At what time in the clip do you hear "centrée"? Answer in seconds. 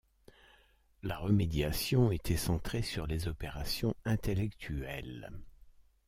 2.35-2.81